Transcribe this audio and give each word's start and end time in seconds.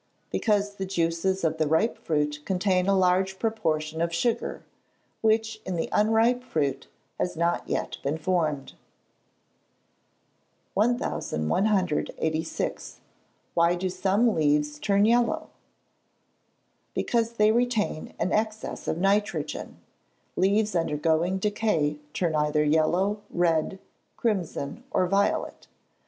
_Because 0.31 0.77
the 0.77 0.85
juices 0.87 1.43
of 1.43 1.57
the 1.59 1.67
ripe 1.67 1.95
fruit 1.95 2.39
contain 2.43 2.87
a 2.87 2.97
large 2.97 3.37
proportion 3.37 4.01
of 4.01 4.11
sugar, 4.11 4.65
which 5.21 5.61
in 5.63 5.75
the 5.75 5.89
unripe 5.91 6.41
fruit 6.43 6.87
has 7.19 7.37
not 7.37 7.67
been 8.01 8.17
formed. 8.17 8.73
1186. 10.73 12.99
Why 13.53 13.75
do 13.75 13.89
some 13.91 14.33
leaves 14.33 14.79
turn 14.79 15.05
yellow? 15.05 15.49
Because 16.95 17.33
they 17.33 17.51
retain 17.51 18.15
an 18.17 18.31
excess 18.31 18.87
of 18.87 18.97
nitrogen. 18.97 19.77
Leaves 20.35 20.75
undergoing 20.75 21.37
decay 21.37 21.99
turn 22.13 22.33
either 22.33 22.63
yellow, 22.63 23.21
red, 23.29 23.77
crimson, 24.17 24.83
or 24.89 25.05
violet. 25.05 25.67